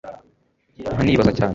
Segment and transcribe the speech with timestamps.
[0.93, 1.49] nkanibaza cyane